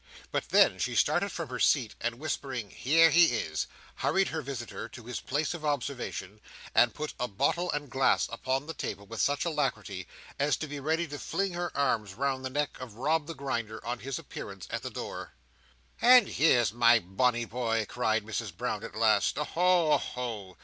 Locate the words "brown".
18.57-18.83